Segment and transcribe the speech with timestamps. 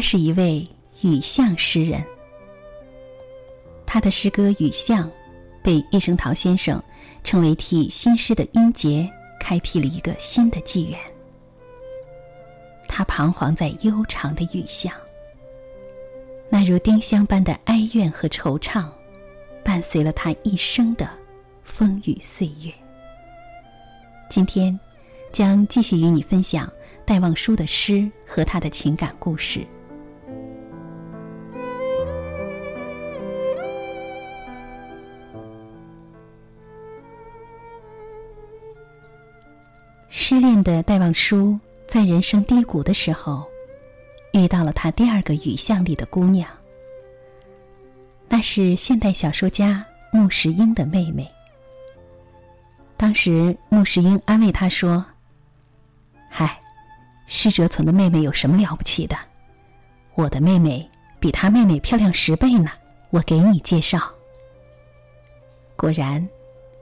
[0.00, 0.66] 他是一位
[1.02, 2.02] 雨巷诗人。
[3.84, 5.06] 他的诗歌《雨巷》
[5.62, 6.82] 被叶圣陶先生
[7.22, 9.06] 称为替新诗的音节
[9.38, 10.98] 开辟了一个新的纪元。
[12.88, 14.90] 他彷徨在悠长的雨巷，
[16.48, 18.88] 那如丁香般的哀怨和惆怅，
[19.62, 21.10] 伴随了他一生的
[21.62, 22.72] 风雨岁月。
[24.30, 24.80] 今天，
[25.30, 26.72] 将继续与你分享
[27.04, 29.62] 戴望舒的诗和他的情感故事。
[40.12, 41.56] 失恋的戴望舒
[41.86, 43.46] 在人生低谷的时候，
[44.32, 46.48] 遇到了他第二个雨巷里的姑娘，
[48.28, 51.28] 那是现代小说家穆石英的妹妹。
[52.96, 55.04] 当时，穆世英安慰他说
[56.28, 56.58] ：“嗨，
[57.28, 59.16] 施哲存的妹妹有什么了不起的？
[60.16, 62.70] 我的妹妹比他妹妹漂亮十倍呢。
[63.10, 64.00] 我给你介绍。”
[65.76, 66.28] 果然，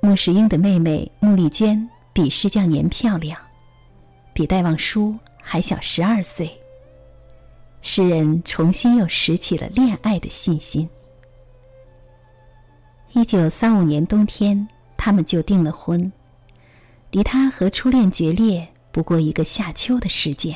[0.00, 3.38] 穆世英的妹妹穆丽娟比施教年漂亮，
[4.32, 6.50] 比戴望舒还小十二岁。
[7.82, 10.88] 诗人重新又拾起了恋爱的信心。
[13.12, 14.68] 一九三五年冬天。
[15.00, 16.12] 他们就订了婚，
[17.12, 20.54] 离他和初恋决裂不过一个夏秋的时间。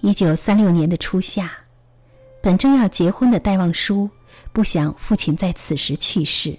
[0.00, 1.50] 一九三六年的初夏，
[2.42, 4.08] 本正要结婚的戴望舒
[4.52, 6.56] 不想父亲在此时去世。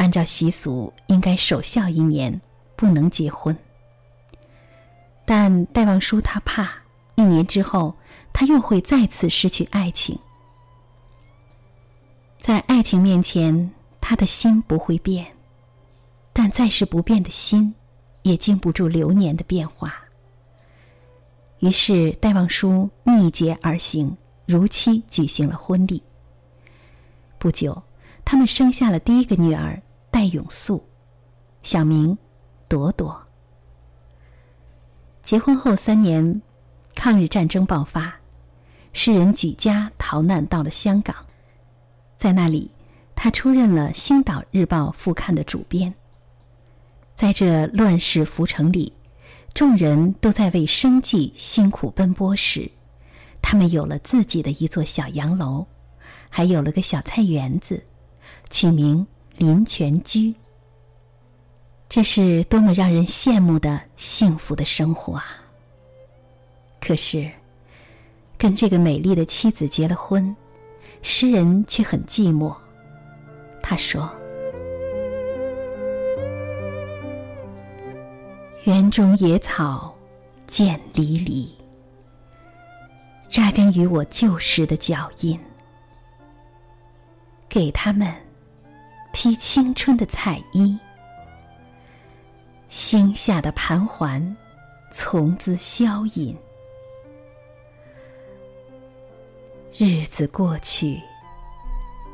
[0.00, 2.40] 按照习俗，应该守孝一年，
[2.74, 3.54] 不能结婚。
[5.26, 6.72] 但戴望舒他怕
[7.16, 7.94] 一年之后
[8.32, 10.18] 他又会再次失去爱情，
[12.40, 13.70] 在爱情面前。
[14.00, 15.24] 他的心不会变，
[16.32, 17.72] 但再是不变的心，
[18.22, 19.94] 也经不住流年的变化。
[21.60, 24.16] 于是戴望舒逆节而行，
[24.46, 26.02] 如期举行了婚礼。
[27.38, 27.80] 不久，
[28.24, 29.80] 他们生下了第一个女儿
[30.20, 30.86] 戴永素，
[31.62, 32.18] 小名
[32.68, 33.18] 朵朵。
[35.22, 36.42] 结婚后三年，
[36.94, 38.14] 抗日战争爆发，
[38.92, 41.16] 诗人举家逃难到了香港，
[42.18, 42.70] 在那里。
[43.14, 45.94] 他出任了《星岛日报》副刊的主编。
[47.16, 48.92] 在这乱世浮城里，
[49.54, 52.70] 众人都在为生计辛苦奔波时，
[53.40, 55.66] 他们有了自己的一座小洋楼，
[56.28, 57.82] 还有了个小菜园子，
[58.50, 59.06] 取名
[59.40, 60.34] 林泉居。
[61.88, 65.42] 这是多么让人羡慕的幸福的生活啊！
[66.78, 67.30] 可是，
[68.36, 70.36] 跟这个美丽的妻子结了婚，
[71.00, 72.54] 诗人却很寂寞。
[73.62, 74.12] 他说
[78.64, 79.96] ：“园中野草
[80.46, 81.50] 渐离离，
[83.30, 85.40] 扎根于我旧时的脚印。
[87.48, 88.14] 给他们
[89.12, 90.78] 披青春的彩衣，
[92.68, 94.36] 心下的盘桓
[94.92, 96.36] 从兹消隐。
[99.76, 101.00] 日子过去。”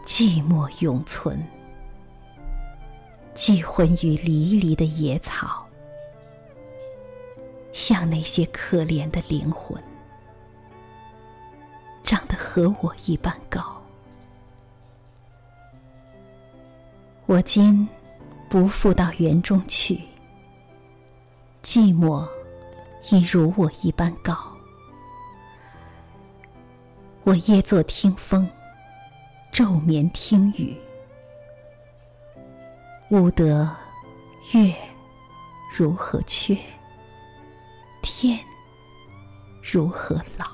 [0.06, 1.44] 寂寞永存，
[3.34, 5.66] 寄魂于离离的野草，
[7.72, 9.82] 像那些可怜的灵魂，
[12.04, 13.75] 长得和我一般高。
[17.26, 17.86] 我今
[18.48, 20.00] 不复到园中去，
[21.60, 22.24] 寂寞
[23.10, 24.36] 已如我一般高。
[27.24, 28.48] 我夜坐听风。
[29.52, 30.76] 昼眠听雨，
[33.08, 33.74] 吾得
[34.52, 34.76] 月
[35.74, 36.56] 如何缺？
[38.02, 38.38] 天
[39.62, 40.46] 如何老？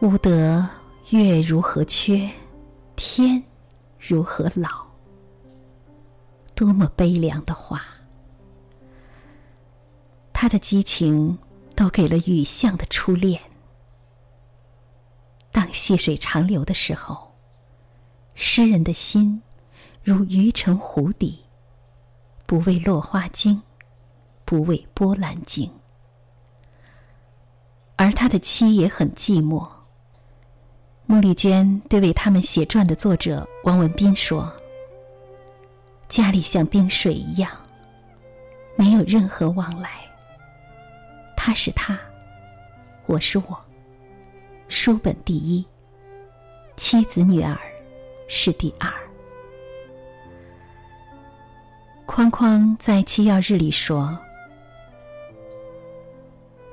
[0.00, 0.68] 吾得
[1.10, 2.28] 月如何缺？
[2.96, 3.42] 天
[3.98, 4.84] 如何老？
[6.54, 7.82] 多么悲凉的话！
[10.32, 11.38] 他的激情
[11.74, 13.40] 都给了雨巷的初恋。
[15.50, 17.34] 当细水长流的时候，
[18.34, 19.42] 诗人的心
[20.02, 21.44] 如鱼沉湖底，
[22.46, 23.60] 不为落花惊，
[24.44, 25.70] 不为波澜惊。
[27.96, 29.73] 而他的妻也很寂寞。
[31.06, 34.50] 穆丽娟对为他们写传的作者王文斌说
[36.08, 37.50] ：“家里像冰水一样，
[38.74, 39.90] 没有任何往来。
[41.36, 41.98] 他是他，
[43.06, 43.60] 我是我。”
[44.68, 45.64] 书本第一，
[46.74, 47.56] 妻子女儿
[48.26, 48.90] 是第二。
[52.06, 54.18] 框框在七曜日里说：“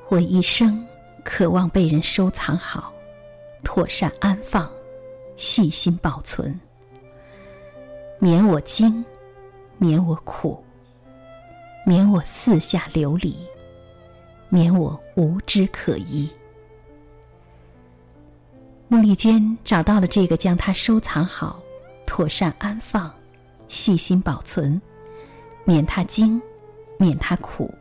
[0.08, 0.88] 我一生
[1.24, 2.94] 渴望被人收藏好，
[3.64, 4.70] 妥善安放，
[5.38, 6.60] 细心保存，
[8.20, 9.04] 免我惊，
[9.78, 10.64] 免我苦，
[11.86, 13.38] 免我四下流离，
[14.50, 16.30] 免我无枝可依。
[18.88, 21.62] 穆丽娟找到了这个将它收藏好、
[22.06, 23.10] 妥善安放、
[23.70, 24.80] 细心保存，
[25.64, 26.42] 免它惊，
[26.98, 27.74] 免它苦，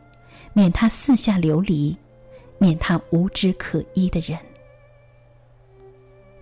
[0.53, 1.95] 免它四下流离，
[2.57, 4.39] 免它无枝可依的人。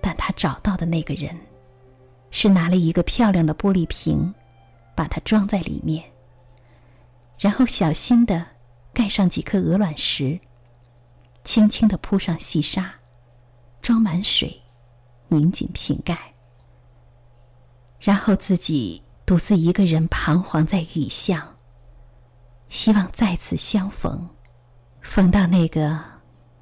[0.02, 1.36] 但他找到的那个人，
[2.32, 4.34] 是拿了一个漂亮的玻璃瓶，
[4.96, 6.04] 把它装在里面，
[7.38, 8.46] 然后小心的
[8.94, 10.40] 盖上几颗鹅卵石，
[11.44, 12.94] 轻轻的铺上细沙。
[13.82, 14.62] 装满水，
[15.30, 16.16] 拧紧瓶盖，
[17.98, 21.42] 然后自己独自一个人彷徨在雨巷，
[22.68, 24.30] 希望再次相逢，
[25.02, 25.98] 逢到那个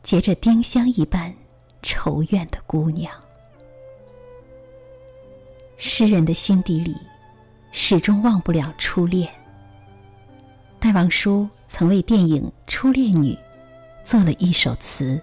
[0.03, 1.35] 结着丁香一般
[1.81, 3.11] 愁怨的姑娘。
[5.77, 6.97] 诗人的心底里，
[7.71, 9.31] 始终忘不了初恋。
[10.79, 13.33] 戴望舒曾为电影《初恋女》
[14.03, 15.21] 做了一首词。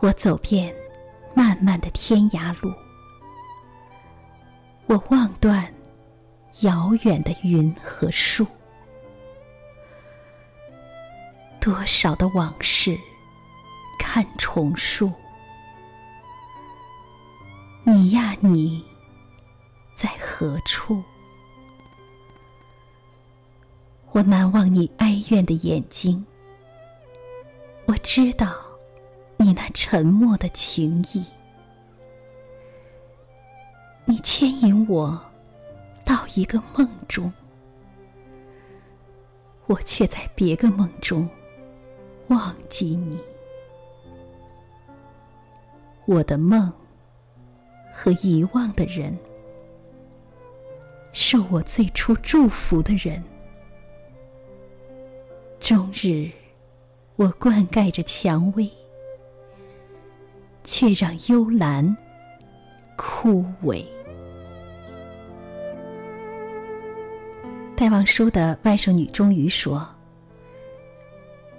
[0.00, 0.72] 我走遍
[1.34, 2.72] 漫漫的天涯路，
[4.86, 5.66] 我望断
[6.60, 8.46] 遥远的云和树，
[11.58, 12.96] 多少的往事
[13.98, 15.10] 看重述。
[17.90, 18.84] 你呀，你
[19.96, 21.02] 在何处？
[24.12, 26.22] 我难忘你哀怨的眼睛，
[27.86, 28.54] 我知道。
[29.38, 31.24] 你那沉默的情意，
[34.04, 35.18] 你牵引我
[36.04, 37.32] 到一个梦中，
[39.64, 41.26] 我却在别个梦中
[42.26, 43.18] 忘记你。
[46.04, 46.70] 我的梦
[48.00, 49.18] 和遗忘的人，
[51.12, 53.20] 受我最初祝福的人，
[55.58, 56.30] 终日
[57.16, 58.70] 我灌溉着蔷薇。
[60.64, 61.96] 却让幽兰
[62.94, 63.82] 枯萎。
[67.74, 69.88] 戴望舒的外甥女终于说：“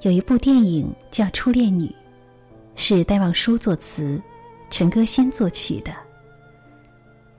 [0.01, 1.88] 有一部电影叫《初恋女》，
[2.75, 4.21] 是戴望舒作词，
[4.69, 5.91] 陈歌辛作曲的。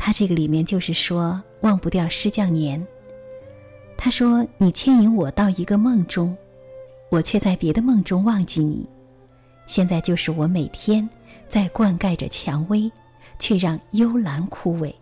[0.02, 2.84] 他这个里面就是说忘不掉施匠年。
[3.98, 6.34] 他说：‘你牵引我到一个梦中，
[7.10, 8.88] 我却在别的梦中忘记你。’
[9.68, 11.06] 现在就是我每天。”
[11.50, 12.88] 在灌溉着蔷薇，
[13.40, 14.94] 却让幽兰枯萎。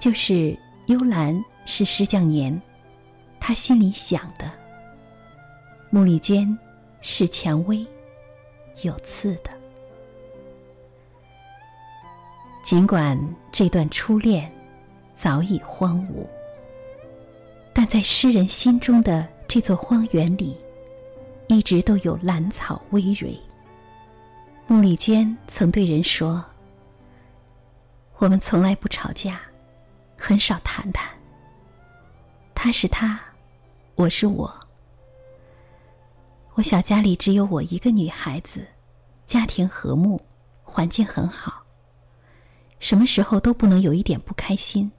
[0.00, 2.60] 就是幽兰是施匠年，
[3.38, 4.50] 他心里想的。
[5.90, 6.58] 穆丽娟
[7.02, 7.86] 是蔷薇，
[8.82, 9.50] 有刺的。
[12.66, 13.16] 尽管
[13.52, 14.50] 这段初恋
[15.14, 16.26] 早已荒芜，
[17.72, 20.58] 但在诗人心中的这座荒原里，
[21.46, 23.38] 一直都有兰草葳蕤。
[24.66, 26.44] 穆丽娟曾对人说
[28.18, 29.40] ：“我们从来不吵架，
[30.16, 31.08] 很少谈谈。
[32.52, 33.20] 他是他，
[33.94, 34.52] 我是我。
[36.54, 38.66] 我小家里只有我一个女孩子，
[39.24, 40.20] 家庭和睦，
[40.64, 41.62] 环境很好。
[42.78, 44.90] 什么时候都不能有一点不开心。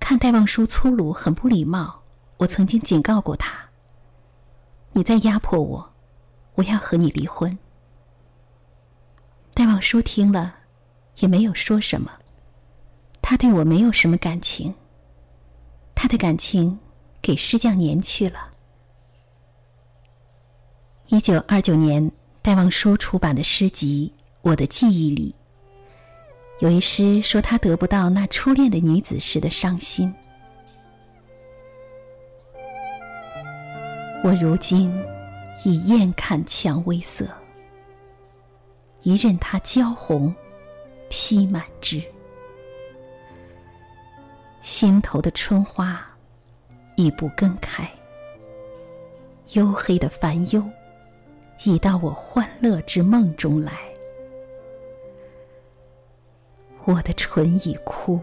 [0.00, 2.02] 看戴望舒粗鲁，很不礼貌。
[2.38, 3.68] 我曾经警告过他：
[4.92, 5.92] 你再压迫我，
[6.54, 7.58] 我要和你离婚。”
[9.52, 10.54] 戴望舒听了，
[11.18, 12.12] 也没有说什么。
[13.20, 14.72] 他对我没有什么感情，
[15.94, 16.78] 他的感情
[17.20, 18.48] 给施匠年去了。
[21.08, 24.12] 一九二九年，戴望舒出版的诗集
[24.42, 25.34] 《我的记忆》里，
[26.60, 30.12] 有一诗说他得不到那初恋的女子时的伤心。
[34.24, 34.92] 我如今
[35.64, 37.26] 已厌看蔷薇色。
[39.04, 40.34] 一任它娇红，
[41.08, 42.02] 披满枝，
[44.60, 46.04] 心头的春花
[46.96, 47.88] 已不更开。
[49.48, 50.62] 黝黑的烦忧，
[51.62, 53.87] 已到我欢乐之梦中来。
[56.88, 58.18] 我的唇已枯，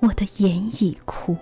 [0.00, 1.34] 我的眼已枯，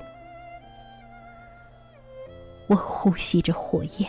[2.69, 4.09] 我呼吸着火焰，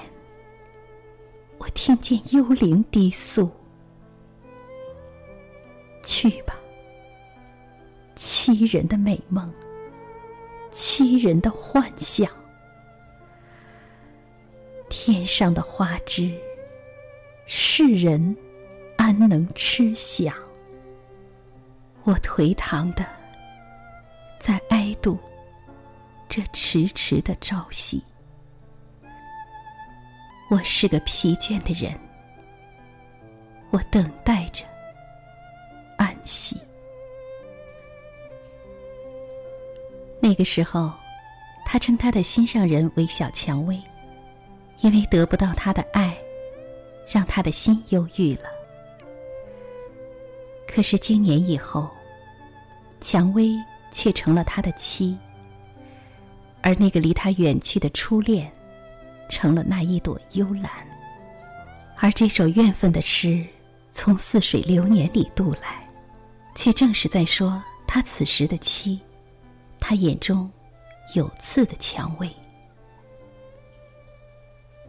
[1.58, 3.50] 我听见幽灵低诉。
[6.04, 6.54] 去吧，
[8.14, 9.52] 欺人的美梦，
[10.70, 12.30] 欺人的幻想。
[14.92, 16.40] 天上的花枝，
[17.48, 18.38] 世人
[18.96, 20.32] 安能吃享？
[22.06, 23.06] 我颓唐的
[24.40, 25.18] 在哀度
[26.28, 28.04] 这迟迟的朝夕。
[30.50, 31.98] 我是个疲倦的人，
[33.72, 34.66] 我等待着
[35.98, 36.58] 安息。
[40.20, 40.92] 那个时候，
[41.66, 43.82] 他称他的心上人为小蔷薇。
[44.82, 46.14] 因为得不到他的爱，
[47.08, 48.50] 让他的心忧郁了。
[50.74, 51.88] 可是经年以后，
[53.00, 53.56] 蔷薇
[53.92, 55.16] 却成了他的妻，
[56.64, 58.52] 而那个离他远去的初恋，
[59.30, 60.72] 成了那一朵幽兰。
[61.98, 63.46] 而这首怨愤的诗，
[63.92, 65.88] 从似水流年里渡来，
[66.56, 69.00] 却正是在说他此时的妻，
[69.80, 70.52] 他眼中
[71.14, 72.28] 有刺的蔷薇。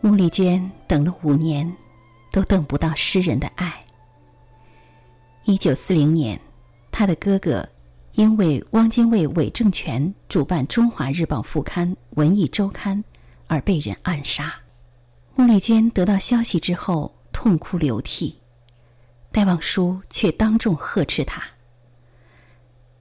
[0.00, 1.70] 穆丽娟等了五年，
[2.32, 3.83] 都等不到诗人的爱。
[5.46, 6.40] 一九四零年，
[6.90, 7.68] 他的哥哥
[8.12, 12.96] 因为汪精卫伪政权主办《中华日报》副刊《文艺周刊》
[13.46, 14.54] 而被人暗杀。
[15.34, 18.40] 穆丽娟得到消息之后，痛哭流涕。
[19.30, 21.42] 戴望舒却当众呵斥他：“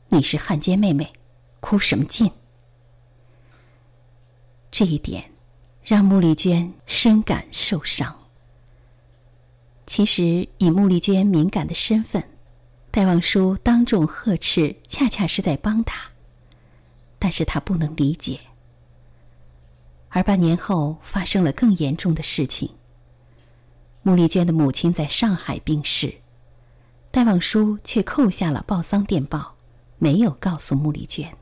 [0.09, 1.13] 你是汉奸妹妹，
[1.61, 2.29] 哭什么劲？”
[4.69, 5.23] 这一点。
[5.85, 8.17] 让穆丽娟深感受伤。
[9.85, 12.23] 其实，以穆丽娟敏感的身份，
[12.93, 15.99] 戴望舒当众呵斥，恰恰是在帮他。
[17.17, 18.39] 但是他不能理解。
[20.09, 22.69] 而半年后，发生了更严重的事情。
[24.03, 26.13] 穆丽娟的母亲在上海病逝，
[27.09, 29.55] 戴望舒却扣下了报丧电报，
[29.97, 31.35] 没有告诉穆丽娟。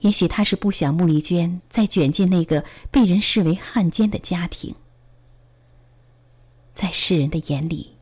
[0.00, 4.74] 也许他是不想穆丽娟再卷进那个被人视为汉奸的家庭。
[6.74, 7.95] 在世人的眼里，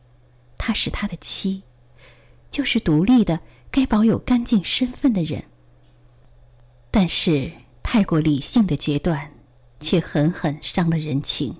[0.66, 1.62] 她是他的妻，
[2.50, 3.38] 就是独立的、
[3.70, 5.44] 该保有干净身份的人。
[6.90, 7.52] 但是
[7.82, 9.30] 太过理性的决断，
[9.78, 11.54] 却狠狠伤了人情。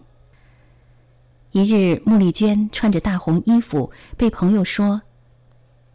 [1.51, 5.03] 一日，穆丽娟穿着大红衣服，被朋友说：“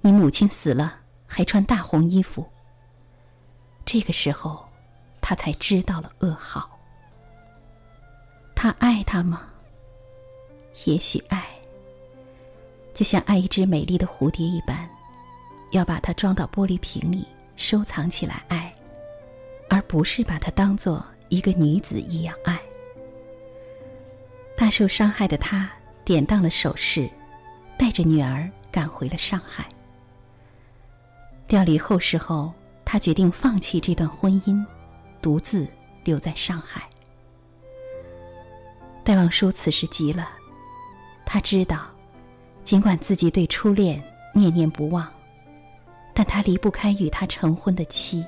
[0.01, 2.47] 你母亲死了，还穿大红衣服。”
[3.87, 4.63] 这个时候，
[5.19, 6.69] 他才知道了噩耗。
[8.53, 9.49] 他爱她吗？
[10.85, 11.43] 也许爱，
[12.93, 14.89] 就像爱一只美丽的蝴蝶一般，
[15.71, 18.73] 要把它装到玻璃瓶里收藏起来爱，
[19.69, 22.59] 而不是把它当做一个女子一样爱。
[24.57, 25.69] 大受伤害的他
[26.03, 27.09] 典当了首饰，
[27.77, 29.67] 带着女儿赶回了上海。
[31.47, 32.53] 调离后事后。
[32.91, 34.65] 他决定放弃这段婚姻，
[35.21, 35.67] 独自
[36.03, 36.89] 留在上海。
[39.03, 40.27] 戴望舒此时急了，
[41.23, 41.85] 他知道，
[42.63, 44.01] 尽管自己对初恋
[44.33, 45.07] 念念不忘，
[46.13, 48.23] 但他离不开与他成婚的妻。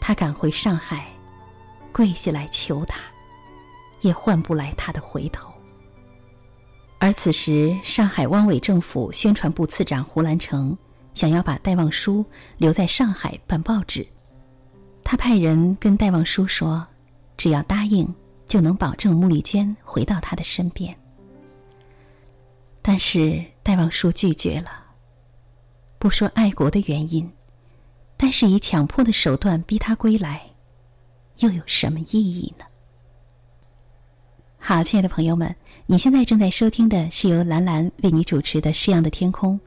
[0.00, 1.06] 他赶回上海，
[1.92, 3.00] 跪下来求他，
[4.00, 5.50] 也换不来他的回头。
[6.98, 10.76] 而此时，上海汪伪政府宣传部次长胡兰成。
[11.14, 12.22] 想要把戴望舒
[12.58, 14.06] 留在上海办报纸，
[15.02, 16.86] 他派人跟戴望舒说
[17.38, 18.06] ：“只要答应，
[18.46, 20.94] 就能保证穆丽娟回到他的身边。”
[22.88, 24.70] 但是戴望舒拒绝了。
[25.98, 27.28] 不说爱国的原因，
[28.16, 30.40] 但是以强迫的手段逼他归来，
[31.38, 32.64] 又有什么意义呢？
[34.58, 35.52] 好，亲爱的朋友们。
[35.86, 39.58] 你现在正在收听的是由兰兰为你主持的《诗样的天空》，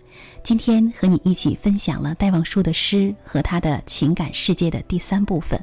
[0.41, 5.61] 今天和你一起分享了戴望舒的诗和他的情感世界的第三部分。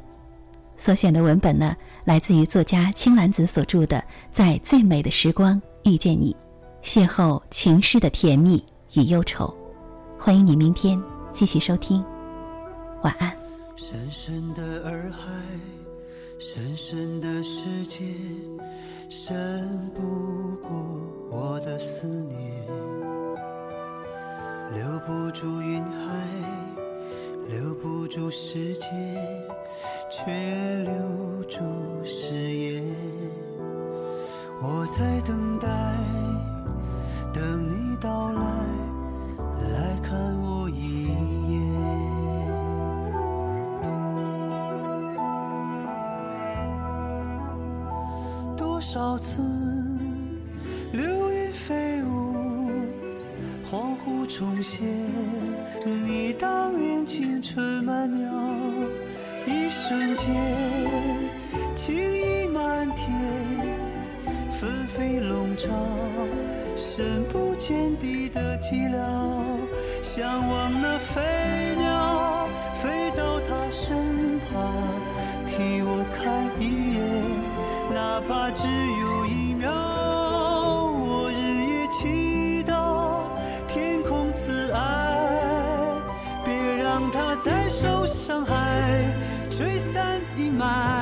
[0.77, 3.97] 所选的文本呢，来自于作家青兰子所著的
[4.31, 6.35] 《在最美的时光遇见你》，
[6.87, 8.65] 邂逅情诗的甜蜜
[8.95, 9.53] 与忧愁。
[10.17, 11.03] 欢迎你明天
[11.33, 12.03] 继续收听，
[13.03, 13.37] 晚安。
[13.75, 15.19] 深深的洱海，
[16.39, 18.05] 深深的世界。
[19.09, 20.01] 深不
[20.63, 20.71] 过
[21.29, 22.39] 我的思念，
[24.73, 26.25] 留不住云海，
[27.49, 28.87] 留不住世界，
[30.09, 30.25] 却
[30.85, 30.93] 留
[31.49, 31.59] 住
[32.05, 32.85] 誓言。
[34.63, 35.69] 我在等待，
[37.37, 38.41] 等你到来，
[39.75, 41.05] 来看我一
[41.53, 41.61] 眼。
[48.57, 49.43] 多少次
[50.93, 52.39] 流云飞舞，
[53.71, 54.89] 恍惚重现
[55.85, 58.33] 你当年青春曼妙。
[59.45, 60.35] 一瞬间，
[61.75, 63.15] 情意漫天，
[64.51, 65.69] 纷飞笼罩。
[66.97, 68.97] 深不见底的寂寥，
[70.03, 71.21] 向往那飞
[71.77, 74.73] 鸟飞到他身旁，
[75.47, 77.05] 替我看一眼，
[77.93, 79.71] 哪怕只有一秒。
[79.71, 81.37] 我日
[81.67, 83.27] 夜祈祷
[83.69, 84.79] 天空慈爱，
[86.47, 89.05] 别让他再受伤害，
[89.51, 90.96] 吹散阴霾。